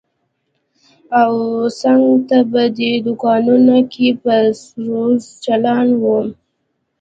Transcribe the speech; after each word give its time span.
او 1.21 1.33
څنگ 1.79 2.05
ته 2.29 2.37
په 2.51 2.61
دوکانونو 3.05 3.75
کښې 3.91 4.09
به 4.23 4.37
سروذ 4.61 5.21
چالان 5.43 5.87
و. 6.01 6.03